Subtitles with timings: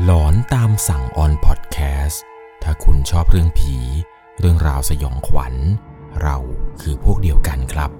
[0.00, 2.22] หลอนตามสั่งออนพอดแคสต์
[2.62, 3.76] ถ้าคุณชอบเรื่องผี
[4.40, 5.54] เรื่องราวสยองขวัญ
[6.22, 6.36] เรา
[6.80, 7.90] คือพวกเดียวกันครับ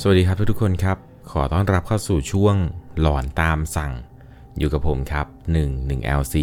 [0.00, 0.96] สวัสดีครับทุกๆคนครับ
[1.30, 2.56] ขอต้อนรับเข้าสู่ช่วง
[3.00, 3.92] หลอนตามสั่ง
[4.58, 5.26] อยู่กับผมครับ
[5.60, 6.36] 1 1 LC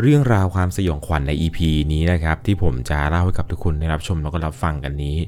[0.00, 1.58] เรื่องราวความสยองขวัญใน EP
[1.92, 5.18] นี้นะครับ ที่ผมจะเล่าให้กับทุกคนได้รับชมแล้วก็รับฟังกันนี้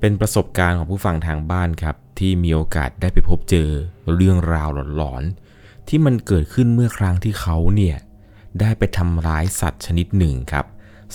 [0.00, 3.68] เป็นประสบการณ์ของผู้ฟังทางบ้านครับ ที่มีโอกาสได้ไปพบเจอ
[4.14, 7.96] เรื่องราวหลอนๆที่มันเกิดขึ้นเมื่อครั้งที่เขาเนี่ย
[8.60, 10.66] ได้ไปทำร้ายสัตว์ชนิดหนึ่งครับ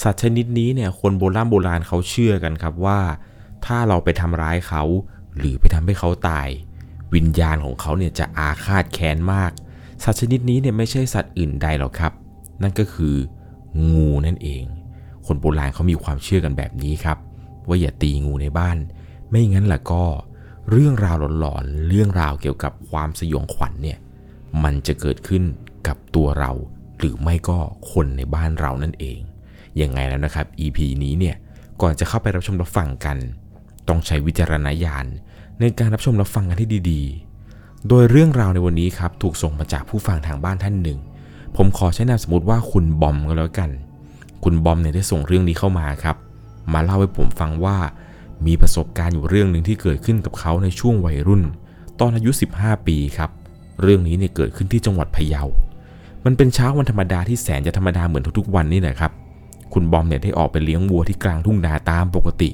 [0.02, 2.99] สัตว์ชนิดนี้เนี่ยคนโบราณโบราณเขาเชื่อกันครับว่า
[3.66, 4.84] ถ้าเราไปทำร้ายเขา
[5.38, 6.48] หรือไปทำให้เขาตาย
[7.16, 9.52] วิญญาณของเขาเนี่ยจะอาฆาตแค้นมาก
[10.03, 12.13] สัตว์ชนิดนี้เนี่ยไม่ใช่สัตว์อื่นใดหรอกครับ
[12.61, 13.16] นั่นก็คือ
[13.91, 14.63] งูนั่นเอง
[15.25, 17.17] คนโบราณเขามีความเชื่อกันแบบนี้ครับ
[17.68, 18.78] ว่าอย่าตีงูในบ้าน
[19.30, 20.04] ไม่งั้นล่ะก็
[20.72, 23.98] เรื่องราวหลอนๆเรื่องราวเกี่ยวกับความสยองขวัญเนี่ย
[24.64, 25.44] มันจะเกิดขึ้น
[25.88, 26.52] กับตัวเรา
[27.00, 27.59] หรือไม่ก็
[27.92, 29.20] คนในบ้านเรานั่นเอง
[29.81, 31.36] ยังไงแล้วนะครับ EP นี้เนี่ย
[31.81, 33.18] ก่อนจะเข้าไปรับชมรับฟังกัน
[33.88, 35.06] ต้องใช้วิจารณญาณ
[35.59, 41.00] ในการรับชมรับฟังกันให้ดีๆ โดยเรื่องราวในวันนี้ครับถูกส่งมาจากผู้ฟังทางบ้านท่านหนึ่ง
[41.56, 43.70] ผมขอใช้นามสมมติว่าคุณบอมก็แล้วกัน
[44.44, 46.16] คุณบอมเนี่ยได้ส่งเรื่องนี้เข้ามาครับ
[46.73, 47.78] มาเล่าให้ผมฟังว่า
[48.45, 51.44] มีประสบการณ์อยู่เรื่องหนึ่งที่เกิดขึ้นกับเขาในช่วงวัยรุ่น
[52.00, 53.30] ตอนอายุ 15 ปีครับ
[53.81, 55.44] เรื่องนี้เนี่ยเกิดขึ้นที่จังหวัดพะเยา
[56.26, 59.12] มันเป็นเช้าวันธรรมดาที่แสนจะธรรมดาเหมือนทุกๆ วันนี่แหละครับ
[59.73, 62.50] คุณบอมเนี่ยได้ออกไปเลี้ยงวัวที่กลางทุ่งนาตามปกติ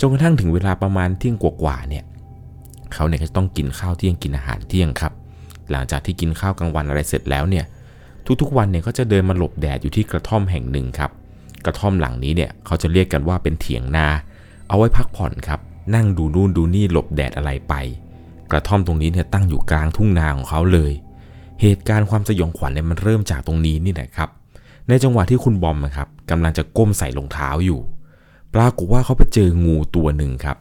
[0.00, 2.04] จนกระทั่งถึงเวลาประมาณเที่ยงกว่าๆเนี่ย
[2.92, 5.12] เขาเนี่ยก็ต้องกินข้าวเที่ยงกินอาหารเที่ยงครับ
[5.70, 7.64] หลังจากที่กินข้าวกลางวันอะไรเสร็จแล้วเนี่ย
[8.40, 11.10] ทุกๆ วันเนี่ยก็จะเดินมาหลบแดดอยู่ที่กระท่อมแห่งหนึ่งครับ
[11.64, 14.06] กระท่อมหลังนี้เนี่ยเขาจะเรียกกันว่าเป็นเถียงนา
[14.68, 15.60] เอาไว้พักผ่อนครับ
[15.94, 17.74] นั่งดูนู่นดูนี่หลบแดดอะไรไป
[18.50, 20.92] กระท่อมตรงนี้เนี่ยตั้งอยู่กลางทุ่งนาของเขาเลย
[21.60, 24.28] เหตุการณ์ความสยองขวัญเนี่ยมันเริ่มจากตรงนี้นี่แหละครับ
[24.88, 27.80] ในจังหวะที่คุณบอมนะครับกำลังจะก้มใส่รองเท้าอยู่
[28.54, 30.56] ปรากฏว่าเขาไปเจองูตัวหนึ่งครับ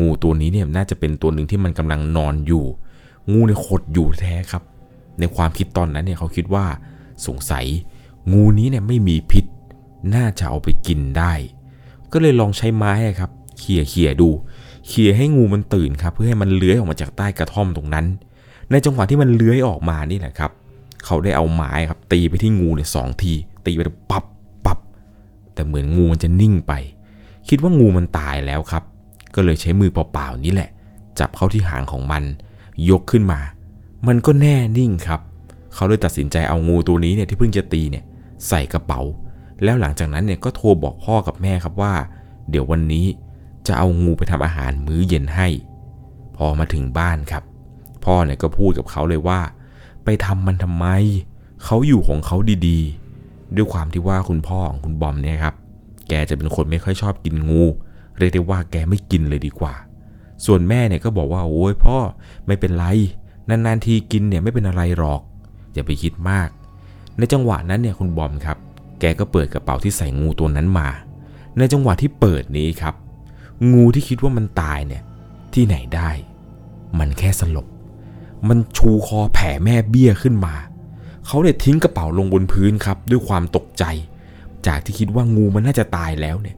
[0.00, 2.64] งูตัวนี้เนี่ยน่าจะเป็นตัวหนึ่งที่มันกำลังนอนอยู่
[3.32, 4.62] งูเนี่ยขดอยู่แท้ครับ
[5.18, 6.64] ในความคิดตอนนั้นเนี่ยเขาคิดว่า
[7.26, 7.66] สงสัย
[8.32, 9.44] งูนี้เนี่ยไม่มีพิษ
[10.14, 11.32] น่าจะเอาไปกินได้
[12.12, 14.28] ก็เลยลองใช้ไม้ครับเขี่ยเขี่ยดู
[14.86, 18.06] เขี่ยให้งูมันตื่นครับ เพื่อให้มันเลื้อยออกมาจากใต้กระท่อมตรงนั้น
[18.70, 20.50] ในจังหวะที่มันเลื้อยออกมานี่แหละครับ
[21.04, 23.32] เขาได้เอาไม้ครับ ตีไปที่งูเนี่ยสองที
[23.66, 23.80] ตีไป
[24.10, 24.24] ปับ
[24.66, 24.78] ปับ
[25.54, 26.72] แต่เหมือนงูมันจะนิ่งไป
[27.48, 28.82] คิดว่างูมันตายแล้วครับ
[29.34, 30.70] ก็เลยใช้มือเปล่าๆนี่แหละ
[31.18, 32.22] จับเข้าที่หางของมัน
[32.90, 33.40] ยกขึ้นมา
[34.08, 35.20] มันก็แน่นิ่งครับ
[35.74, 38.04] เขาเลยตัดสินใจเอางูตัวนี้เนี่ยที่เพิ่งจะตีเนี่ย
[38.48, 39.00] ใส่กระเป๋า
[39.64, 41.94] แล้วหลังจากนั้นเนี่ยก็โทรบอกพ่อกับแม่ครับว่า
[42.50, 43.06] เดี๋ยววันนี้
[43.66, 45.48] จะเอางูไปทำอาหารมื้อเย็นให้
[46.36, 47.42] พอมาถึงบ้านครับ
[48.04, 49.40] พ่อเนี่ยก็พูดกับเขาเลยว่า
[50.04, 50.86] ไปทำมันทำไม
[51.64, 52.36] เขาอยู่ของเขา
[52.68, 55.54] ดีๆ ด้วยความที่ว่าคุณพ่อของคุณบอมเนี่ยครับ
[56.08, 57.62] แกจะเป็นคนไม่ค่อยชอบกินงู
[58.18, 59.74] เรียกได้ว่าแกไม่กินเลยดีกว่า
[60.46, 61.96] ส่วนแม่เนี่ยก็บอกว่าโอ้ยพ่อ
[62.46, 62.86] ไม่เป็นไร
[63.48, 65.20] นานๆทีกินเนี่ยไม่เป็นอะไรหรอก
[65.74, 66.48] อย่าไปคิดมาก
[67.18, 68.56] ในจังหวะนั้นเนี่ยคุณบอมครับ
[69.00, 70.88] แกก็เปิดกระเป๋าที่ใส่งูตัวนั้นมา
[71.56, 72.94] ในจังหวะที่เปิดนี้ครับ
[73.72, 75.02] งูที่คิดว่ามันตายเนี่ย
[75.54, 76.10] ที่ไหนได้
[76.98, 77.66] มันแค่สลบ
[78.48, 80.54] มันชูคอแผ่แม่เบี้ยขึ้นมา
[81.26, 83.84] เขาเนี่ยทิ้งกระเป๋าลงบนพื้นครับ ด้วยความตกใจ
[84.66, 86.56] จากที่คิดว่างูมันน่าจะตายแล้วเนี่ย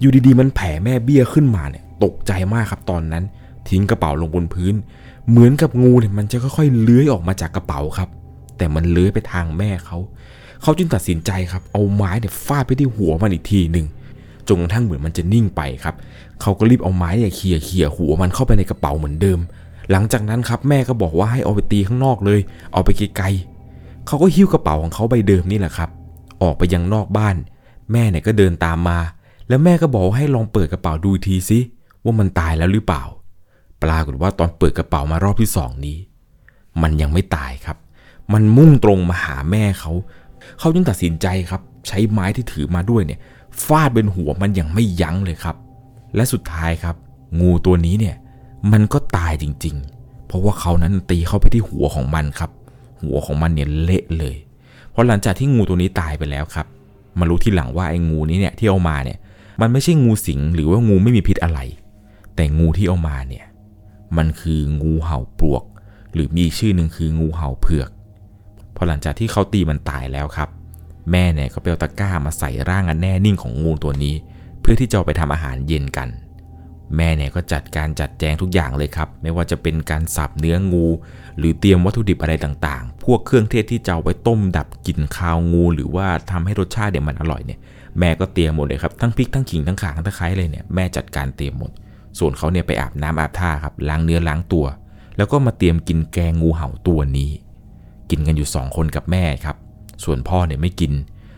[0.00, 3.24] อยู่ดีๆ มันแผ่แม่เบี้ยขึ้นมาเนี่ย ตกใจมากครับตอนนั้น
[3.68, 4.74] ทิ้งกระเป๋าลงบนพื้น
[5.30, 8.08] เหมือนกับงูเนี่ยมันจะค่อยๆเลื้อยออกมาจากกระเป๋าครับ
[8.56, 9.98] แต่มันเลื้อยไปทางแม่เขา
[10.62, 13.86] เขาจึงตัดสินใจครับเอาไม้เนี่ยฟาดไปที่หัวมันอีกทีหนึ่ง
[14.48, 15.94] จนกระทั่งเหมือนมันจะนิ่งไปครับ
[16.40, 19.38] เขาก็รีบเอาไม้เนี่ยเขี่ยเขี่ยหัวมันเข้าไปในกระเป๋าเหมือนเดิม
[19.90, 22.40] หลังจากนั้นครับแม่ก็บอกว่าให้เอาไปตีข้างนอกเลย
[22.72, 25.90] เอาไปไกลๆเขาก็หิ้วกระเป๋าของเขาใบเดิมนี่แหละครับ
[26.42, 27.36] ออกไปยังนอกบ้าน
[27.92, 28.98] แม่เนี่ยก็เดินตามมา
[29.48, 31.58] แล้วแม่ก็บอกให้ลองเปิดกระเป๋าดูทีซิ
[32.04, 33.02] ว่ามันตายแล้วหรือเปล่า
[33.82, 35.96] ปรากฏว่าตอนเปิดกระเป๋ามารอบที่สองนี้
[36.82, 37.76] มันยังไม่ตายครับ
[38.32, 39.92] มันมุ่งตรงมาหาแม่เขา
[40.58, 43.20] เขาจึงตัดสินใจครับ ใช้ไม้ที่ถือมาด้วยเนี่ย
[43.64, 45.56] ฟาดเป็นหัวมันอย่างไม่ยั้งเลยครับ
[46.14, 46.96] และสุดท้ายครับ
[47.40, 48.16] งูตัวนี้เนี่ย
[48.72, 52.50] มันก็ตายจริง ๆ เพราะว่าเขานั้นตีเข้าไปที่หัวของมันครับ
[53.02, 54.36] หัวของมันเนี่ยเละเลย
[54.90, 56.66] เพราะหลังจากที่งูตัวนี้ตายไปแล้วครับ
[57.18, 59.18] มารู้ที่หลังว่าไอ้งูนี้เนี่ยที่เอามาเนี่ย
[59.60, 61.60] มันไม่ใช่งูสิงหรือว่างูไม่มีพิษอะไร
[62.36, 63.44] แต่งูที่เอามาเนี่ย
[64.16, 65.64] มันคืองูเห่าปลวก
[66.14, 67.90] หรือมีชื่อหนึ่งคืองูเห่าเผือก
[68.76, 70.48] พอหลังจากที่เขาตีมันตายแล้วครับ
[71.10, 74.14] แม่เนี่ยก็ไปเอาตะกร้ามาใส่ร่างอันแน่นิ่งของงูตัวนี้
[74.60, 76.08] เพื่อที่จะไปทำอาหารเย็นกัน
[76.96, 80.86] แม่เนี่ยก็จัดการจัดแจงทุกอย่างเลยครับ ไม่ว่าจะเป็นการสับเนื้องู
[81.38, 87.58] หรือเตรียมวัตถุดิบอะไรต่างๆ พวกเครื่องเทศที่จะเอาไว้ต้มดับกลิ่นคาวงูหรือว่าทำให้รสชาติเดี๋ยมันอร่อยเนี่ย
[87.98, 91.70] แม่ก็เตรียมหมดเลยครับทั้งพริกทั้งขิงทั้งข่าทั้งตะไคร้เลยเนี่ยแม่จัดการเตรียมหมด
[92.18, 94.66] ส่วนเขาเนี่ยไปอาบน้ำอาบท่าครับล้างเนื้อล้างตัว
[95.16, 97.30] แล้วก็มาเตรียมกินแกงงูเห่าตัวนี้
[98.10, 99.56] กินกันอยู่2คนกับแม่ครับ
[100.04, 100.92] ส่วนพ่อเนี่ยไม่กิน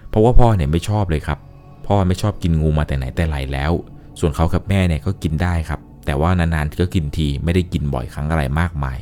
[0.08, 1.38] เพราะว่าพ่อเนี่ยไม่ชอบเลยครับ
[1.86, 3.72] พ่อไม่ชอบกินงูมาแต่ไหนแต่ไรแล้ว
[4.20, 8.98] ส่วนเขากับแม่เนี่ยก็กินได้ครับ แต่ว่านานๆก็กินทีไม่ได้กินบ่อยครั้งอะไรมากมาย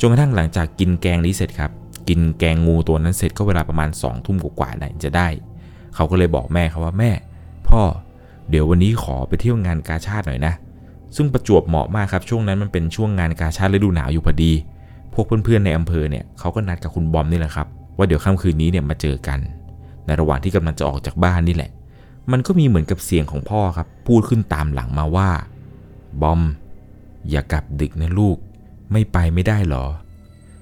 [0.00, 1.70] จนกระทั่งหลังจากกินแกงนี้เสร็จครับ
[2.08, 5.28] กินแกงงูตัวนั้นเสร็จก็เวลาประมาณ2องทุ่มกว่าๆไหนจะได้
[5.94, 7.10] เขาก็เลยบอกแม่เขาว่าแม่
[7.68, 7.82] พ่อ
[8.50, 10.54] เดี๋ยววันนี้ขอไปเที่ยวงานกาชาติหน่อยนะ
[11.16, 14.52] ซึ่งประจวบเหมาะมากครับช่วงนั้นมันเป็นช่วงงานกาชาติฤดูหนาวอยู่พอดี
[15.18, 17.66] วกเพื่อนๆในอำเภอเนี่ยเขาก็นัดกับคุณบอมนี่แหละครับ
[17.96, 19.38] ว่าเดี๋ยวค่ำคืนนี้เนี่ยมาเจอกัน
[20.06, 21.70] ในระหว่างที่กำลังจะออกจากบ้านนี่แหละ
[22.32, 25.30] มันก็มีเหมือนกับเสียงของพ่อครับ พูดขึ้นตามหลังมาว่า
[26.22, 26.40] บอม
[27.30, 28.36] อย่ากลับดึกนะลูก
[28.92, 29.84] ไม่ไปไม่ได้หรอ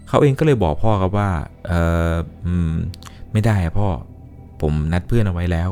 [0.08, 1.30] เขาเองก็เลยบอกพ่อครับว่า
[1.66, 1.72] เอ
[2.10, 2.14] อ
[3.32, 3.88] ไม่ได้อะพ่อ
[4.60, 5.70] ผมนัดเพื่อนเอาไว้แล้ว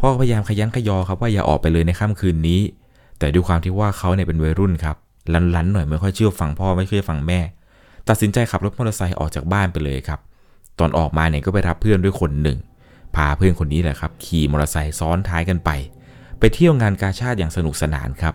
[0.00, 2.60] พ่อพยายามขยันขยอครับว่าอย่าออกไปเลยในค่ำคืนนี้
[3.18, 4.96] แต่ด้วยความที่ว่าเขาเนี่ยเป็นวัยรุ่นครับ
[5.56, 7.40] ลันๆหน่อยไม่ค่อยเชื่อฟังพ่อไม่เชื่อฟังแม่
[8.08, 10.20] ตัดสินใจขับรถมอเตอร์ไซค์ออกจากบ้านไปเลยครับ
[10.78, 12.58] ตอนออกมาเนี่ยก็ไปรับเพื่อนด้วยคนหนึ่ง
[13.16, 15.70] พาเพื่อนคนนี้แหละครับ ขี่มอเตอร์ไซค์ซ้อนท้ายกันไป
[16.38, 18.34] ไปเที่ยวงานกาชาติอย่างสนุกสนานครับ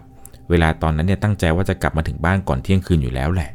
[0.49, 3.51] เวลาตอนนั้นเนี่ยตั้งใจว่าจะกลับมาถึงบ้านก่อนเที่ยงคืนอยู่แล้วแหละ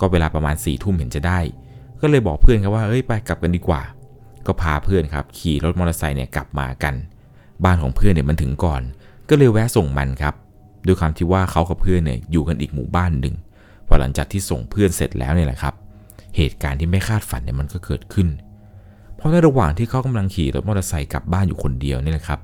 [0.00, 1.38] ก็เวลาประมาณ4ี่ทุ่มเห็นจะได้
[2.00, 3.82] ก็เลยบอกเพื่อนครับว่าเอ้ยไปกลับกันดีกว่า
[4.46, 6.94] ก็พาเพื่อนครับขี่รถมอเตอร์ไซค์เนี่ยกลับมากัน
[7.64, 8.82] บ้านของเพื่อนเนี่ยมันถึงก่อน
[9.28, 10.34] ก็เลยแวะส่งมันครับ
[10.86, 13.34] ด้วยความที่ว่าเขากับเพื่อนเนี่ยอยู่กันอีกหมู่บ้านหนึ่ง
[13.88, 15.74] พอหลังจากที่ส่งเพื่อนเสร็จแล้วเนี่ยแหละครับ
[16.36, 18.28] เหตุการณ์ที่ไม่คาดฝันเนี่ยมันก็เกิดขึ้น
[19.16, 22.40] เพราะในระหว่างที่เขากำลังขี่รถมอเตอร์ไซค์กลับบ้านอยู่คนเดียวนี่แหละครับ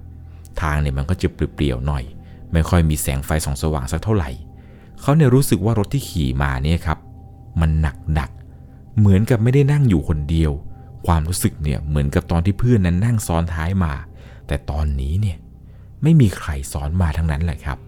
[0.61, 2.05] ทางเนี่ยมันก็จะเปลี่ยวๆหน่อย
[2.53, 4.31] ไม่ค่อยมีแสงไฟส่องสว่างสักเท่าไหร่
[5.01, 6.99] เขาเนี่ยรู้สึกว่ารถที่ขี่มาเนี่ยครับ
[7.61, 10.53] มันหนักหนักๆเหมือนกับไม่ได้นั่งอยู่คนเดียว
[11.07, 13.93] ความรู้สึกเนี่ยเหมือนกับตอนที่เพื่อนนั้นนั่งซ้อนท้ายมา
[14.47, 15.37] แต่ตอนนี้เนี่ย
[16.03, 17.79] ไม่มีใครซ้อนมาทั้งนั้นแหละครับ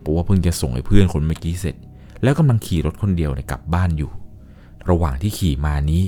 [0.00, 1.76] เพราะว่าเพิ่งจะส่งให้เพื่อนคนเมื่อกี้เสร็จ
[2.22, 4.10] แล้วกำลังขี่รถคนเดียวเนี่ยกลับบ้านอยู่
[4.90, 6.02] ระหว่างที่ขี่มานี้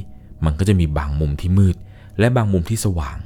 [0.44, 1.76] มันก็จะมีบางมุมที่มืด
[2.18, 3.18] และบางมุมที่สว่าง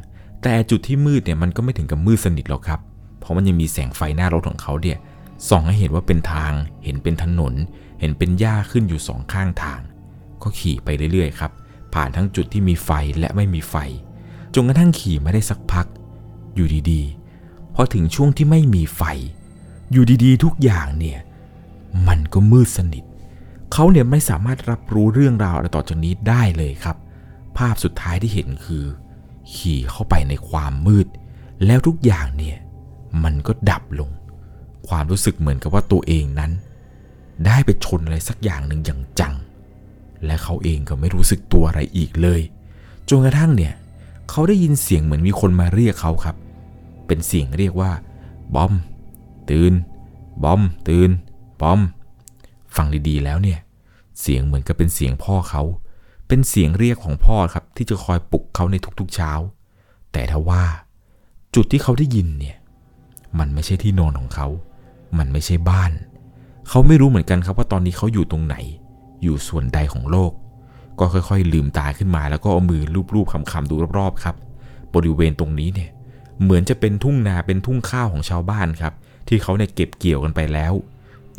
[0.42, 2.80] แต่จุดที่มืดเนี่ยมันก็ไม่ถึงกับมืดสนิทหรอกครับ
[3.20, 4.98] เพราะมันยังมีแสงไฟหน้ารถของเขาเนี่ย
[5.48, 6.52] ส่องให้เห็นว่าเป็นทาง
[6.84, 7.54] เห็นเป็นถนน
[8.00, 9.80] เห็นเป็นหญ้าขึ้นอยู่สองข้างทาง
[10.42, 11.52] ก็ขี่ไปเรื่อยๆครับ
[11.94, 13.74] ผ่านทั้งจุดที่มีไฟและไม่มีไฟ
[14.54, 15.86] จนกระทั่งขี่มาได้สักพัก
[16.54, 19.02] อยู่ดีๆ พอถึงช่วงที่ไม่มีไฟ
[19.92, 21.18] อยู่ดีๆ ทุกอย่างเนี่ย
[22.08, 23.04] มันก็มืดสนิท
[23.72, 26.96] เขาเนี่ยไม่สามารถรับรู้เรื่องราวอะไรต่อจากนี้ได้เลยครับ
[27.56, 28.84] ภาพสุดท้ายที่เห็นคือ
[29.54, 31.06] ขี่เข้าไปในความมืด
[31.66, 32.56] แล้วทุกอย่างเนี่ย
[33.24, 34.10] มันก็ดับลง
[34.88, 36.52] ความรู้สึกเหมือนกับว่าตัวเองนั้น
[37.46, 39.34] ได้ไปชนอะไรสักอย่างหนึ่งอย่างจัง
[40.24, 42.40] และเขาเองก็ไม่รู้สึกตัวอะไรอีกเลย
[43.08, 43.74] จนกระทั่งเนี่ย
[44.30, 46.36] เขาได้ยินเสียงเหมือนมีคนมาเรียกเขาครับ
[47.06, 47.92] เป็นเสียงเรียกว่า
[48.54, 48.72] บอม
[49.50, 49.72] ตื่น
[50.42, 51.10] บอม ตื่น
[51.60, 51.80] บอม
[52.76, 53.58] ฟังดีๆแล้วเนี่ย
[54.20, 55.62] เสียงเหมือนกับเป็นเสียงพ่อเขา
[56.28, 59.32] เป็นเสียงเรียกของพ่อครับ ที่จะคอยปลุกเขาในทุกๆเช้า
[60.12, 60.64] แต่ถ้าว่า
[61.54, 62.56] จุดที่เขาได้ยินเนี่ย
[63.38, 64.48] มันไม่ใช่ที่นอนของเขา
[65.18, 65.92] มันไม่ใช่บ้าน
[66.68, 68.56] เขาไม่รู้เหมือนกันครับว่าตอนนี้เขาอยู่ตรงไหน
[69.22, 70.32] อยู่ส่วนใดของโลก
[70.98, 72.82] ก็ค่อยๆ ลืมตาขึ้นมาแล้วก็เอามือ
[73.14, 74.36] ลูบๆคำๆดูรอบๆครับ
[74.94, 75.90] บริเวณตรงนี้เนี่ย
[76.42, 78.92] เหมือนจะเป็นทุ่งนาเป็นทุ่งข้าวของชาวบ้านครับ
[79.28, 80.72] ที่เขาเนี่ยเก็บเกี่ยวกันไปแล้ว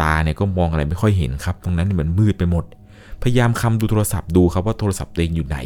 [0.02, 2.66] ตาเนี่ยก็มองอะไรไม่ค่อยเห็นครับ ตรงนั้นมันมืดไปหมด
[3.24, 5.58] พยายามคำดูโทรศัพท์ดูครับว่าโทรศัพท์ตัวเองอยู่ไหน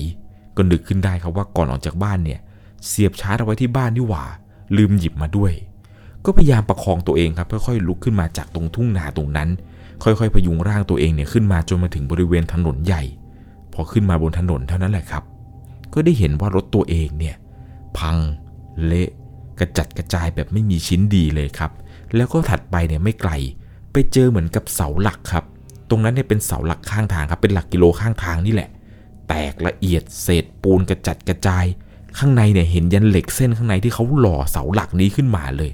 [0.55, 2.39] ก็นึกขึ้นได้ครับว่าก่อนออกจากบ้านเนี่ย
[2.87, 4.23] เสียบชาร์จเอาไว้ที่บ้านนี่หว่า
[4.77, 5.51] ลืมหยิบมาด้วย
[6.25, 9.49] ก็พยายามประคองตัวเองครับค่อยๆลุกขึ้นมาจากตรงทุ่งนาตรงนั้น
[10.03, 13.03] ค่อยๆพยุงร่างตัวเองเนี่ยขึ้นมาจนมาถึงบริเวณถนนใหญ่
[13.73, 15.23] พอขึ้นมาบนถนนเท่านั้นแหละครับ
[15.93, 17.35] ก็ได้เห็นว่ารถตัวเองเนี่ย
[17.97, 18.17] พัง
[18.85, 19.09] เละ
[19.59, 21.71] กระจัดกระจายแบบไม่มีชิ้นดีเลยครับ
[22.15, 23.31] แล้วก็ถัดไปเนี่ยไม่ไกล
[23.95, 25.45] ไปเจอเหมือนกับเสาหลักครับ
[25.89, 28.69] ตรงนั้นเนี่ยเป็นเสาหลักข้างทางครับ เป็นหลักกิโลข้างทางนี่แหละ
[29.27, 31.65] แตกละเอียดเศษปูนกระจัดกระจาย
[32.17, 35.71] ข้างในเนี่ยเห็นยันเหล็กเส้นข้างในที่เขาหล่อเสาหลักนี้ขึ้นมาเลย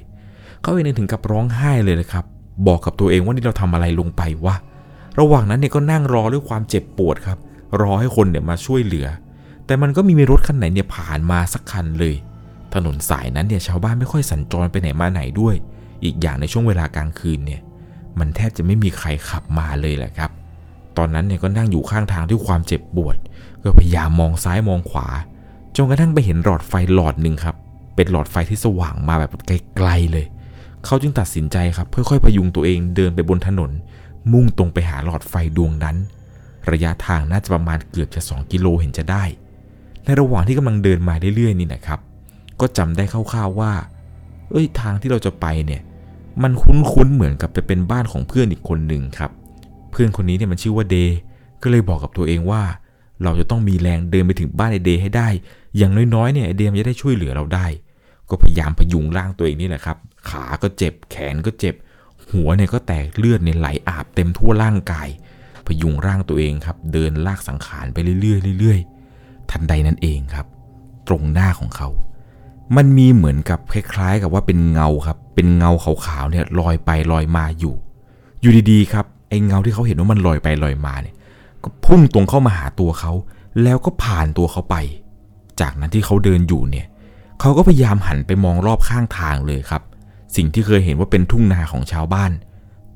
[0.61, 2.25] เขาเองถึงกับร้องไห้เลยนะครับ
[2.67, 4.55] บอกกับตัวเองว่านี่เราทำอะไรลงไปวะ
[5.19, 7.37] ระหว่างนั้นเนี่ยก็นั่งรอด้วยความเจ็บปวดครับ
[7.81, 9.07] รอให้คนเนี่ยมาช่วยเหลือ
[9.65, 12.15] แต่มันก็ไมมีรถคันไหนเนี่ยผ่านมาสักคันเลย
[12.73, 15.55] ถนนสายนั้นเนี่ยชาวบ้านไม่ค่อยสัญจรไปไหนมาไหนด้วย
[16.03, 17.61] อีกอย่างในช่วงเวลากลางคืนเนี่ย
[18.19, 20.31] มันแทบจะไม่มีใครขับมาเลยแหละครับ
[20.97, 23.15] ตอนนั้นเนี่ยก็นั่งอยู่ข้างทางด้วยความเจ็บปวด
[23.63, 25.07] ก็พยายามมองซ้ายมองขวา
[25.75, 27.55] จนกระทั่งไปเห็นหลอดไฟหลอดหนึ่งครับ
[27.95, 30.25] เป็นหลอดไฟที่สว่างมาแบบไกลๆเลย
[30.85, 33.71] เขาจึงตัดสินใจครับค่อยๆพยุงตัวเองเดินไปบนถนน
[34.31, 35.97] มุ่งตรงไปหาหลอดไฟดวงนั้น
[36.71, 39.23] ระยะทางน่าจะประมาณเกือบจะ2กิโลเห็นจะได้
[40.05, 41.99] ในระหว่างที่กำลังเดินมาเรื่อยๆนี่นะครับ
[42.59, 43.73] ก็จำได้คร่าวๆว่า
[44.51, 45.81] เอ้ยทางที่เราจะไปเนี่ย
[46.43, 49.31] มันคุ้นๆเหมือนกับจะเป็นบ้านของเพื่อนอีกคนหนึ่งครับ
[49.91, 51.17] เพื่อนคนนี้เนี่ยมันชื่อว่าเดย์
[51.61, 52.63] ก็เลยบอกกับตัวเองว่า
[53.23, 55.27] เราจะต้องมีแรงเดินไปถึงบ้านไอเดย์ให้ได้
[55.77, 57.67] อย่างน้อยๆเนี่ยไอเดย์มันจะได้ช่วยเหลือเราได้
[58.29, 59.97] ก็พยายามพยุงร่างตัวเองนี่แหละครับ
[60.29, 61.75] ขาก็เจ็บ แขนก็เจ็บ
[62.31, 65.07] หัวเนี่ยก็แตกเลือดเนี่ยไหลอาบเต็มทั่วร่างกาย
[65.67, 70.45] พยุงร่างตัวเองครับ เดินลากสังขารไปเรื่อยๆเรื่อยๆทันใดนั้นเองครับ
[71.07, 71.89] ตรงหน้าของเขา
[72.77, 77.75] มันมีเหมือนกับคล้ายๆ กับว่าเป็นเงาครับ เป็นเงาขาวๆเนี่ยลอยไปลอยมาอยู่
[78.41, 81.15] อยู่ดีๆครับไอ้เงาที่เขาเห็นว่ามันลอยไปลอยมาเนี่ย
[81.63, 83.11] ก็พุ่งตรงเข้ามาหาตัวเขา
[83.63, 84.75] แล้วก็ผ่านตัวเขาไป
[85.61, 86.87] จากนั้นที่เขาเดินอยู่เนี่ย
[87.39, 89.81] เขาก็พยายามหันไปมองรอบข้างทางเลยครับ
[90.35, 92.31] สิ่งที่เคยเห็นว่าเป็นทุ่งนาของชาวบ้าน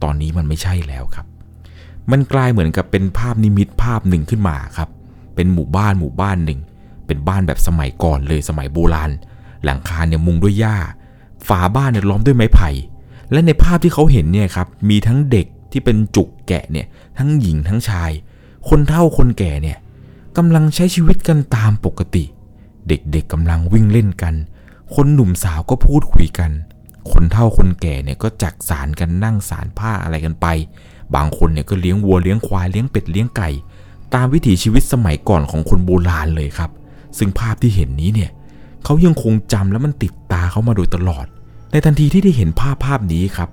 [0.04, 1.26] ตอนนี้มันไม่ใช่แล้วครับ
[2.12, 4.90] มันกลายเหมือนกับเป็นภาพนิมิตภาพหนึ่งขึ้นมาครับ
[5.36, 6.60] เป็นหมู่บ้านหมู่บ้านหนึ่ง
[7.08, 9.12] เป็นบ้านแบบสมัยก่อนเลยสมัยโบราณ
[9.66, 10.78] หลังคาเนี่ยมุงด้วยหญ้า
[11.48, 12.70] ฝาบ้านเนี่ยล้อมด้วยไม้ไผ่
[13.32, 18.12] และในภาพที่เขาเห็นเนี่ยครับมีทั้งเด็กที่เป็นจุกแกะเนี่ยทั้งหญิงทั้งชาย
[18.70, 19.78] คนเฒ่าคนแก่เนี่ย
[20.38, 22.24] กำลังใช้ชีวิตกันตามปกติ
[22.88, 24.36] เด็กๆกำลังวิ่งเล่นกัน
[24.96, 26.52] คนหนุ่มสาวก็พูดคุยกัน
[27.12, 30.48] คนเฒ่าคนแก่เนี่ยก็จักสารกันนั่งสารผ้าอะไรกันไป
[31.16, 33.50] บางคนเนี่ยก็เลี้ยงวัวเลี้ยงควายเลี้ยงเป็ดเลี้ยงไก่
[34.14, 36.72] ตามวิถีชีวิตสมัยก่อนของคนโบราณเลยครับ
[37.18, 38.32] ซึ่งภาพที่เห็นนี้เนี่ย
[38.86, 41.26] เขายังคงจำและมันติดตาเขามาโดยตลอด
[41.72, 43.50] ในทันทีที่ได้เห็นภาพภาพนี้ครับ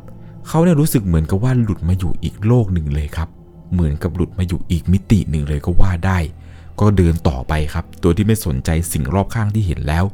[0.49, 3.29] เขาเนี่ยรู้สึกเหมือนกับว่าหลุดมาอยู่อีกโลกหนึ่งเลยครับ
[3.73, 6.19] เหมือนกับหลุดมาอยู่อีกมิติหนึ่งเลยก็ว่าได้
[6.81, 10.05] ก็เดินต่อไปครับ โดยที่ไม่สนใจสิ่งรอบข้างที่เห็นแล้ว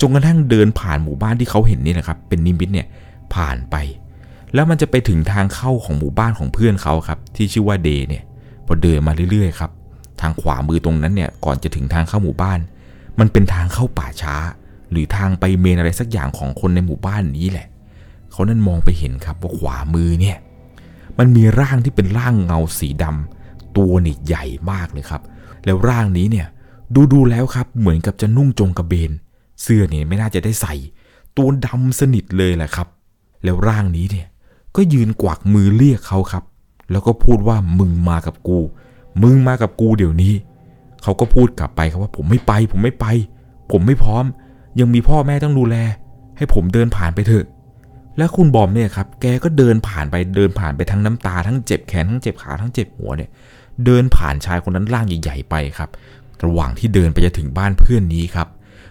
[0.00, 2.86] จนกระทั่งเดินผ่านหมู่บ้านที่เขาเห็นนี่นะครับ เป็นนิมิตเนี่ย
[3.34, 3.76] ผ่านไป
[4.54, 8.22] แล้วมันจะไปถึงทางเข้าของหมู่บ้านของเพื่อนเขาครับ ที่ชื่อว่าเดย์เนี่ย
[8.66, 9.70] พอเดินมาเรื่อยๆครับ
[10.20, 12.58] ทางขวามือตรงนั้นเนี่ยก่อนจะถึงทางเข้าหมู่บ้าน
[13.18, 14.34] มันเป็นทางเข้าป่าช้า
[14.90, 17.66] หรือทางไปเมนอะไรสักอย่างของคนในหมู่บ้านนี้แหละ
[18.32, 20.36] เขานั่นมองไปเห็นครับว่าขวามือเนี่ย
[21.18, 25.22] มันมีร่างที่เป็นร่างเงาสีดำตัวนี่ใหญ่มากเลยครับ
[25.64, 26.46] แล้วร่างนี้เนี่ย
[26.94, 29.10] ดูดูแล้วครับเหมือนกับจะนุ่งจงกระเบน
[29.62, 30.74] เสื้อเนี่ยไม่น่าจะได้ใส่
[31.36, 32.88] ตัวดำสนิทเลยแหละครับ
[33.44, 34.26] แล้วร่างนี้เนี่ย
[34.76, 36.44] ก็ยืนกวักมือเรียกเขาครับ
[36.90, 38.58] แล้วก็พูดว่ามึงมากับกู
[39.22, 40.32] มึงมากับกูเดี๋ยวนี้
[41.02, 43.06] เขาก็พูดกลับไปครับว่าผมไม่ไป ผมไม่ไป
[43.72, 44.24] ผมไม่พร้อม
[44.80, 45.76] ยังมีพ่อแม่ต้องดูแล
[46.36, 47.46] ให้ผมเดินผ่านไปเถอะ
[48.18, 53.30] และคุณบอมเนี่ยครับ แกก็เดินผ่านไปเดินผ่านไปทั้งน้ำตาทั้งเจ็บแขนทั้งเจ็บขาทั้งเจ็บหัวเนี่ย
[53.84, 55.90] เดินผ่านชายคนนั้นร่างใหญ่ๆไปครับ
[56.44, 58.48] ระหว่างที่เดินไปจะถึงบ้านเพื่อนนี้ครับ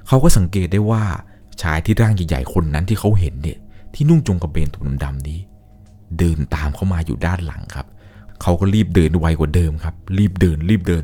[0.08, 1.04] เขาก็สังเกตได้ว่า
[1.62, 3.58] ชายที่ร่างใหญ่ๆคนนั้นที่เขาเห็นเนี่ย
[3.94, 5.40] ที่นุ่งจงกระเบนตัวดำๆนี้
[6.18, 7.88] เดินตามเขามาอยู่ด้านหลังครับ
[8.41, 11.03] เขาก็รีบเดินไวกว่าเดิมครับ รีบเดินรีบเดิน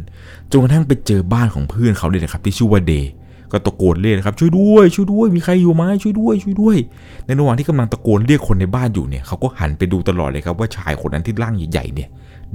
[0.51, 3.11] จนกระทั่งไปเจอบ้านของเพื่อนเขาเลยนะครับ ที่ชื่อว่าเดย์
[3.51, 6.77] ก็ตะโกนเรียกนะครับช่วยด้วยช่วยด้วยมีใครอยู่ไหมช่วยด้วย ช่วยด้วย
[7.25, 12.09] ในระหว่างที่กำลังตะโกนเรียกคนในบ้านอยู่เนี่ยเขาก็หันไปดูตลอดเลยครับว่าชายคนนั้นที่ร่างใหญ่ๆเนี่ย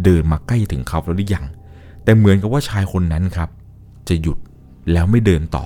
[0.04, 1.44] เดินมาใกล้ถึงเขาแล้วหรือยัง
[2.04, 3.48] แต่เหมือนกับว่าชายคนนั้นครับ
[4.08, 4.38] จะหยุด
[4.92, 5.64] แล้วไม่เดินต่อ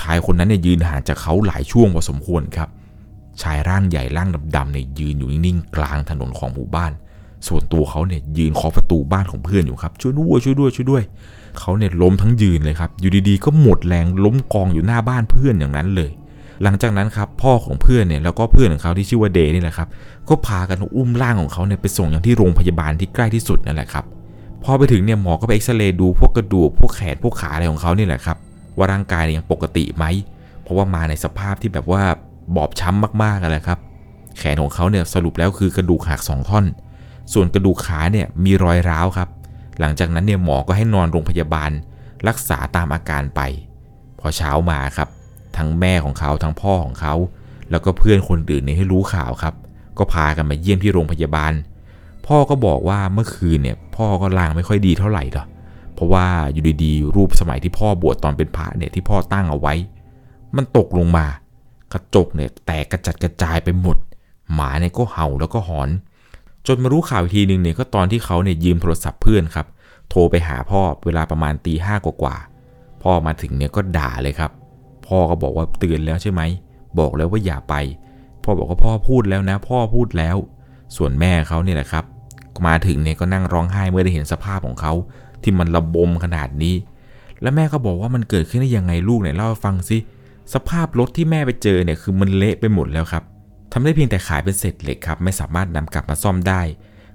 [0.00, 2.68] ชายคนนั้นเนี่ยยืนห่างจากเขาหลายช่วงพอสมควรครับ
[3.42, 6.92] ชายร่างใหญ่ร่างดำๆเนี่ยยืนอยู่นิ่งๆกลางถนนของหมู่บ้าน
[7.46, 11.02] ส่วนตัวเขาเนี่ยยืนเคาะประตูบ้านของเพื่อนอยู่ครับช่วยด้วยช่วยด้วยช่วยด้วย
[11.58, 16.10] เขาเนี่ยล้มทั้งยืนเลยครับ อยู่ดีๆ ก็หมดแรงล้มกองอยู่หน้าบ้านเพื่อนอย่างนั้นเลย
[16.62, 19.88] หลังจากนั้นครับพ่อของเพื่อนเนี่ยแล้วก็เพื่อนของเขาที่ชื่อว่าเดย์นี่แหละครับ
[20.28, 24.04] ก็พากันอุ้มร่างของเขาเนี่ยไปส่งอย่างที่โรงพยาบาลที่ใกล้ที่สุดนั่นแหละครับ
[24.64, 28.36] พอไปถึงเนี่ยหมอก็ไปเอ็กซเรย์ดูพวกกระดูกพวกแขนพวกขาอะไรของเขานี่แหละครับ
[28.76, 30.04] ว่าร่างกายยยังปกติไหม
[30.62, 32.02] เพราะว่ามาในสภาพที่แบบว่า
[32.56, 33.78] บอบช้ำมากๆกันแหละครับ
[34.38, 36.64] แขนของเขาเนี่ยสรุปแล้วคือกระดูกหักสองท่อน
[37.32, 39.28] ส่วนกระดูกขาเนี่ยมีรอยร้าวครับ
[39.80, 41.70] หลังจากนั้นเนี่ยหมอก็ให้นอนโรงพยาบาล
[42.28, 43.40] รักษาตามอาการไป
[44.20, 45.08] พอเช้ามาครับ
[45.56, 47.14] ทั้งแม่ของเขาทั้งพ่อของเขา
[47.70, 49.54] แล้วก็เพื่อนคนอื่นเนี่ยให้รู้ข่าวครับ
[49.98, 51.52] ก็พากันมาเยี่ยมที่โรงพยาบาล
[52.26, 55.48] พ่อก็บอกว่าเมื่อคืนเนี่ยพ่อก็ลางไม่ค่อยดีเท่าไหร่หรอก
[55.94, 59.74] เพราะว่าอยู่ดีๆรูปสมัยที่พ่อบวชตอนเป็นพระเนี่ยที่พ่อตั้งเอาไว้
[60.56, 61.26] มันตกลงมา
[61.92, 63.96] กระจกเนี่ยแตกกระจัดกระจายไปหมด
[64.54, 65.88] หมาเนี่ยก็เห่าแล้วก็หอน
[66.66, 69.66] จนมารู้ข่าวอีกทีหนึ่งเนี่ยก็ตอนที่เขาเนี่ยยืมโทรศัพท์เพื่อนครับ
[70.10, 74.50] โทรไปหาพ่อเวลาประมาณตีห้ากว่าๆพ่อมาถึงเนี่ยก็ด่าเลยครับ
[75.06, 76.42] พ่อก็บอกว่าเตือนแล้วใช่ไหม
[76.98, 77.74] บอกแล้วว่าอย่าไป
[78.42, 80.36] พ่อบอกว่าพ่อพูดแล้วนะ พ่อพูดแล้ว
[80.96, 82.04] ส่วนแม่เขาเนี่ยแหละครับ
[82.66, 84.92] มาถึงเนี่ยก็นั่งร้องไห้เมื่อได้เห็นสภาพของเขา
[85.42, 86.74] ที่มันระบมขนาดนี้
[87.42, 89.98] แล้วแม่ก็บอกว่ามันเกิดขึ้นได้ยังไงลูกไหนเล่าให้ฟังสิ
[90.54, 93.24] สภาพรถที่แม่ไปเจอเนี่ยคือมันเละไปหมดแล้วครับ
[93.72, 96.62] ทำได้เพียงแต่ขายเป็นเศษเหล็กครับไม่สามารถนำกลับมาซ่อมได้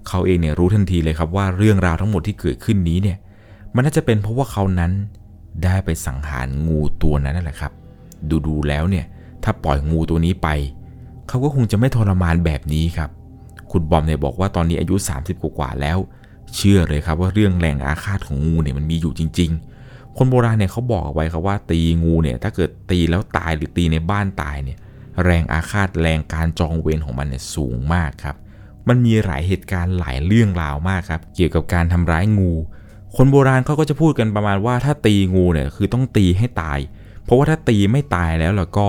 [0.08, 3.18] เขาเองเนี่ยรู้ทันทีเลยครับว่าเรื่องราวทั้งหมดที่เกิดขึ้นนี้เนี่ย
[3.76, 4.92] มันน่าจะเป็นเพราะว่าเขานั้น
[5.64, 7.72] ได้ไปสังหารงูตัวนั้นนั่นแหละครับ
[8.48, 9.06] ดูๆแล้วเนี่ย
[9.44, 10.48] ถ้าปล่อยงูตัวนี้ไป
[11.28, 13.10] เขาก็คงจะไม่ทรมานแบบนี้ครับ
[13.72, 15.98] คุณบอมเนี่ยบอกว่าตอนนี้อายุ 30 กว่าแล้ว
[16.56, 19.52] เชื่อเลยครับว่าเรื่องแรงอาฆาตของงูเนี่ยมันมีอยู่จริง
[19.84, 24.78] ๆ คนโบราณเนี่ยเขาบอกเอาไว้ครับว่าตีงูเนี่ยถ้าเกิดตีแล้วตายหรือตีในบ้านตายเนี่ย
[25.24, 28.36] แรงอาฆาตแรงการจองเวรของมันเนี่ยสูงมากครับ
[28.88, 32.52] มันมีหลายเหตุการณ์หลายเรื่องราวมากครับ เกี่ยวกับการทำร้ายงู
[33.16, 36.80] คนโบราณเขาก็จะพูดกันประมาณว่าถ้าตีงูเนี่ยคือต้องตีให้ตาย
[37.24, 38.88] เพราะว่าถ้าตีไม่ตายแล้วแล้วก็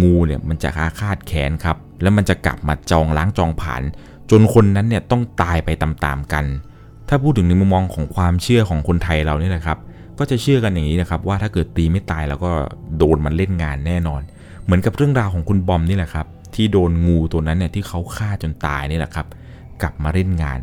[0.00, 3.82] งูเนี่ยมันจะอาฆาตแค้นครับ แล้วมันจะกลับมาจองล้างจองผ่าน
[4.30, 6.44] จนคนนั้นเนี่ยต้องตายไปตามๆกัน
[7.08, 9.78] ถ้าพูดถึงในมุมมองของความเชื่อของคนไทยเราเนี่ยนะครับ
[10.18, 12.50] ก็จะเชื่อกันอย่างนี้นะครับว่าถ้าเกิดตีไม่ตายแล้วก็
[12.98, 14.22] โดนมันเล่นงานแน่นอน
[14.68, 19.26] เหมือนกับเรื่องราวของคุณบอมนี่แหละครับ ที่โดนงูตัวนั้นเนี่ยที่เขาฆ่าจนตายนี่แหละครับ
[19.82, 20.60] กลับมาเล่นงาน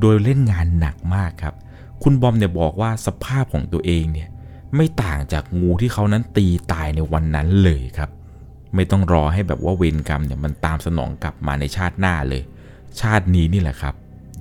[0.00, 1.54] โดยเล่นงานหนักมากครับ
[2.02, 4.28] คุณบอมเนี่ยบอกว่าสภาพของตัวเองเนี่ย
[4.76, 8.10] ไม่ต่างจากงูที่เขานั้นตีตายในวันนั้นเลยครับ
[8.74, 12.42] ไม่ต้องรอให้แบบว่าเวรกรรมเนี่ยมันตามสนองกลับมาในชาติหน้าเลย
[13.00, 13.94] ชาตินี้นี่แหละครับ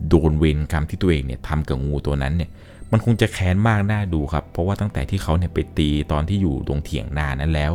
[0.09, 2.49] โดนเวรกรรมที่ตัวเองเนี่ยทำกับงูตัวนั้นเนี่ย
[2.91, 7.71] มันคงจะแค้นมากน่าดูครับ เพราะว่าตั้งแต่ที่เขาเนี่ยไปตีตอนที่อยู่ตรงเถียงนานั้นแล้ว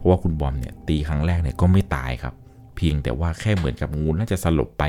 [0.00, 2.34] เพราะว่าคุณบอมเนี่ยตีครั้งแรกเนี่ยก็ไม่ตายครับ
[2.76, 4.84] เพียงแต่ว่าแค่เหมือนกับงูน่าจะสลบไป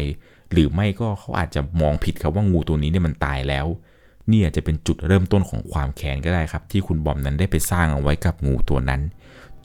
[0.52, 3.66] หรือไม่ก็เขาอาจจะมองผิดครับว่างูตัวนี้เนี่ยมันตายแล้ว
[4.32, 9.02] นี่อาจจะเป็นจุดเริ่มต้นของความแค้นก็ได้ครับ ที่คุณบอมนั้นได้ไปสร้างเอาไว้กับงูตัวนั้น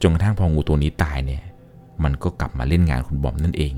[0.01, 1.43] จนกระทั่งพองูตัวนี้ตายเนี่ย
[2.03, 3.73] มันก็กลับมาเล่นงานคุณบอมนั่นเอง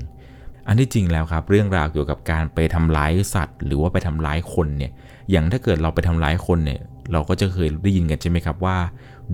[0.66, 4.92] อันที่จริงแล้วครับ เรื่องราวเกี่ยวกับการไปทำร้ายสัตว์ หรือว่าไปทำร้ายคนเนี่ย
[5.30, 6.80] อย่างถ้าเกิดเราไปทำร้ายคนเนี่ย
[7.12, 8.76] เราก็จะเคยได้ยินกันใช่ไหมครับว่า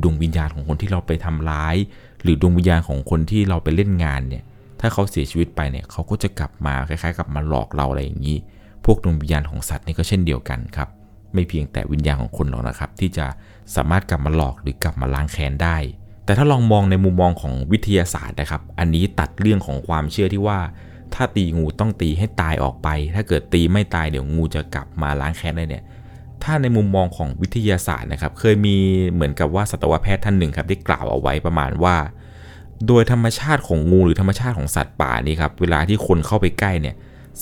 [0.02, 1.76] ดวงวิญญาณของคนที่เราไปทำร้าย
[2.22, 4.44] หรือดวงวิญญาณของคนที่เราไปเล่นงานเนี่ย
[4.80, 8.38] ถ้าเขาเสียชีวิตไปเนี่ยเขาก็จะกลับมาคล้ายๆ กับมาหลอกเราอะไรอย่างนี้
[8.84, 10.88] พวกดวงวิญญาณของสัตว์นี่ก็เช่นเดียวกันครับ
[11.34, 13.26] ไม่เพียงแต่วิญญาณของคนหรอกนะครับ ที่จะ
[13.74, 15.76] สามารถกลับมาหลอกหรือกลับมาล้างแค้นได้
[16.24, 20.58] แต่ถ้าลองมองในมุมมองของวิทยาศาสตร์นะครับ อันนี้ตัดเรื่องของความเชื่อที่ว่า
[21.14, 25.84] ถ้าตีงูต้องตีให้ตายออกไป ถ้าเกิดตีไม่ตายเดี๋ยวงูจะกลับมาล้างแค้นได้เนี่ย
[26.44, 28.76] ถ้าในมุมมองของวิทยาศาสตร์นะครับ เคยมี
[29.12, 31.96] เหมือนกับว่าสัตวแพทย์ท่านหนึ่งครับได้กล่าวเอาไว้ประมาณว่า
[32.86, 36.94] โดยธรรมชาติของงูหรือธรรมชาติของสัตว์ป่านี่ครับเวลาที่คนเข้าไปใกล้เนี่ย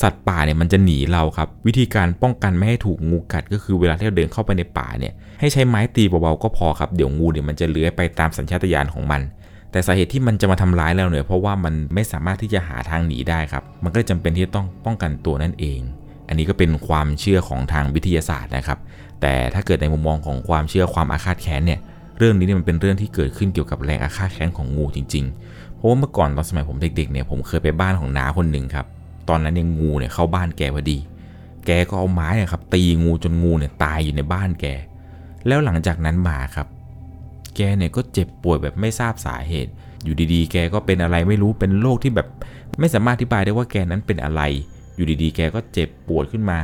[0.03, 9.21] สัตว์ป่าเนี่ยมันจะหนีเราครับ วิธีการป้องกันไม่ให้ถูกงูกัด ก็คือเวลาที่เราเดินเข้าไปในป่าเนี่ยให้ใช้ไม้ตีเบาๆก็พอครับเดี๋ยวงูเนี่ยมันจะเลื้อยไปตามสัญชาตญาณของมัน
[9.71, 15.81] แต่สาเหตุที่มันจะมาทำร้ายเราเนี่ยเพราะว่ามันไม่สามารถที่จะหาทางหนีได้ครับ มันก็จำเป็นที่จะต้องป้องกันตัวนั่นเอง
[16.35, 18.79] นนี้ก็เป็นความเชื่อของทางวิทยาศาสตร์นะครับ
[19.21, 21.81] แต่ถ้าเกิดในมุมมองของความเชื่อความอาฆาตแค้นเนี่ย
[22.19, 28.87] เรื่องนี้เนี่ยมันเป็นเรื่องที่เกิดขึ้นเกี่ยวกับแรงอาฆาตแค้นของงูจริง ๆ เพราะว่าเมื่อก่อนตอนสมัยผมเด็กๆเนี่ยผมเคยไปบ้านของน้าคนหนึ่งครับ
[29.29, 30.99] ตอนนั้นเนี่ยงูเนี่ยเข้าบ้านแกพอดี
[31.67, 34.67] แกก็เอาไม้นี่ยครับตีงูจนงูเนี่ยตายอยู่ในบ้านแก
[35.47, 36.67] แล้วหลังจากนั้นมาครับ
[37.57, 39.71] แกเนี่ยก็เจ็บป่วยแบบไม่ทราบสาเหตุ
[40.05, 42.29] อยู่ดีๆ แกก็เป็นอะไรไม่รู้เป็นโรคที่แบบ
[42.81, 44.43] ไม่สามารถอธิบายได้ว่าแกนั้นเป็นอะไร
[44.97, 46.59] อยู่ดีๆ แกก็เจ็บปวดขึ้นมา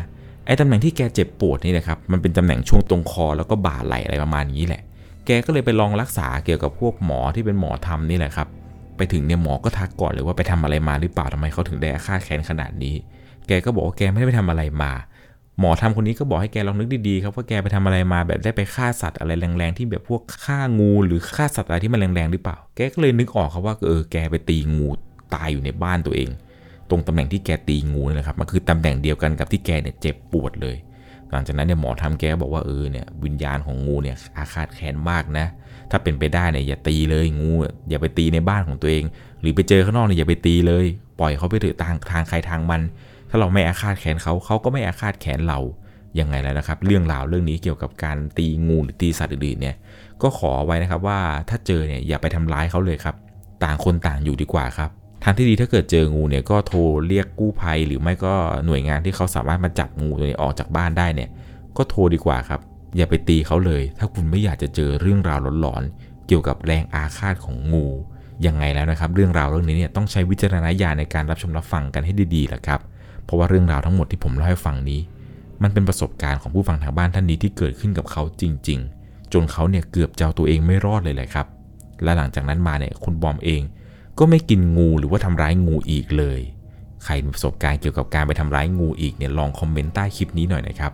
[0.46, 4.82] ไอ้ตำแหน่งที่แกเจ็บปวดนี่นะครับ มันเป็นตำแหน่งช่วงตรงคอแล้วก็บ่าไหล่อะไรประมาณนี้แหละ
[5.26, 8.48] แกก็เลยไปลองรักษาเกี่ยวกับพวกหมอที่เป็นหมอทำนี่แหละครับ
[8.96, 12.94] ไปถึงเนี่ยหมอก็ทักก่อนเลยว่าไปทำอะไรมาหรือเปล่าทำไมเขาถึงได้อาฆาตแค้นขนาดนี้
[13.46, 14.92] แกก็บอกว่าแกไม่ได้ไปทำอะไรมา
[15.58, 24.88] หมอทำคนนี้ก็บอกให้แกลองนึกดีๆครับว่าแกไปทำอะไรมาแบบได้ไปฆ่าสัตว์อะไรแรงๆที่แบบพวกฆ่างูหรือฆ่าสัตว์อะไรที่มันแรงๆหรือเปล่า แกก็เลยนึกออกครับว่าเออแกไปตีงู
[25.34, 26.28] ตายอยู่ในบ้านตัวเอง
[26.90, 30.76] ตรงตำแหน่งที่แกตีงูนี่แหละครับมันคือตำแหน่งเดียวกันกับที่แกเนี่ยเจ็บปวดเลย
[31.31, 35.46] หลังจากนั้นเนี่ยหมอทำแกบอกว่าเออเนี่ยวิญญาณของงูเนี่ยอาฆาตแค้นมากนะ
[35.90, 37.53] ถ้าเป็นไปได้เนี่ยอย่าตีเลยงู
[37.90, 39.05] อย่าไปตีในบ้านของตัวเอง
[39.40, 40.85] หรือไปเจอข้างนอกเนี่ยอย่าไปตีเลย
[41.20, 42.83] ปล่อยเขาไปเถอะทางทางใครทางมัน
[43.31, 45.59] ถ้าเราไม่อาฆาตแค้นเขาเขาก็ไม่อาฆาตแค้นเรา
[46.18, 49.76] ยังไงแล้วนะครับ เรื่องราวเรื่องนี้เกี่ยวกับการตีงูหรือตีสัตว์อื่นๆเนี่ย
[50.22, 53.16] ก็ขอไว้นะครับว่าถ้าเจอเนี่ยอย่าไปทำร้ายเขาเลยครับ
[53.64, 54.90] ต่างคนต่างอยู่ดีกว่าครับ
[55.24, 58.35] ทางที่ดีถ้าเกิดเจองูเนี่ยก็โทรเรียกกู้ภัย หรือไม่ก็
[58.66, 61.30] หน่วยงานที่เขาสามารถมาจับงูตัวนี้ออกจากบ้านได้เนี่ย
[61.76, 62.61] ก็โทรดีกว่าครับ
[62.96, 67.87] อย่าไปตีเขาเลย ถ้าคุณไม่อยากจะเจอเรื่องราวหลอนๆเกี่ยวกับแรงอาฆาตของงู
[68.46, 72.80] ยังไงแล้วนะครับ เรื่องราวเรื่องนี้เนี่ยต้องใช้วิจารณญาณในการรับชมรับฟังกันให้ดีๆแหละครับ
[73.24, 75.00] เพราะว่าเรื่องราวทั้งหมดที่ผมเล่าให้ฟังนี้
[75.62, 81.46] มันเป็นประสบการณ์ของผู้ฟังทางบ้านท่านนี้ที่เกิดขึ้นกับเขาจริง ๆ จนเขาเนี่ยเกือบจะเอาตัวเองไม่รอดเลยแหละครับ
[82.02, 83.62] และหลังจากนั้นมาเนี่ยคุณบอมเอง
[84.20, 86.40] ก็ไม่กินงูหรือว่าทำร้ายงูอีกเลย
[87.04, 90.92] ใครมีประสบการณ์เกี่ยวกับการไปทำร้ายงูอีกเนี่ยลองคอมเมนต์ใต้คลิปนี้หน่อยนะครับ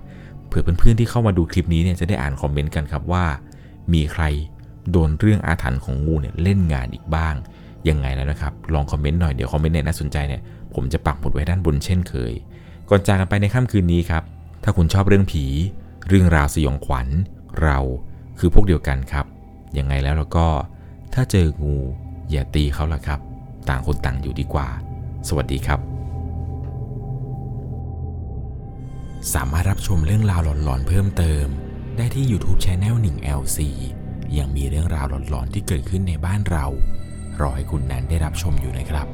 [0.48, 3.24] เผื่อเพื่อนๆที่เข้ามาดูคลิปนี้เนี่ยจะได้อ่านคอมเมนต์กันครับว่า
[3.92, 4.22] มีใคร
[4.90, 7.34] โดนเรื่องอาถรรพ์ของงูเนี่ยเล่นงานอีกบ้าง
[7.88, 10.42] ยังไงแล้วนะครับ ลองคอมเมนต์หน่อยเดี๋ยวคอมเมนต์ไหนน่าสนใจเนี่ย
[10.74, 12.32] ผมจะปักหมุดไว้ด้านบนเช่นเคย
[12.88, 14.22] ก่อนจากกันไปในค่ำคืนนี้ครับ
[14.64, 15.44] ถ้าคุณชอบเรื่องผี
[16.08, 17.06] เรื่องราวสยองขวัญ
[17.62, 17.78] เรา
[18.38, 19.26] คือพวกเดียวกันครับ
[19.78, 20.46] ยังไงแล้วเราก็
[21.14, 21.76] ถ้าเจองู
[22.30, 23.20] อย่าตีเขาละครับ
[23.68, 24.68] ต่างคนต่างอยู่ดีกว่า
[25.28, 25.80] สวัสดีครับ
[29.34, 31.46] สามารถรับชมเรื่องราวหลอนๆเพิ่มเติม
[31.96, 33.58] ได้ที่ YouTube Channel 1 LC
[34.38, 36.66] ยังมีเรื่องราวหลอนๆที่เกิดขึ้นในบ้านเรา
[37.40, 39.06] รอให้คุณนั้นได้รับชมอยู่นะครับ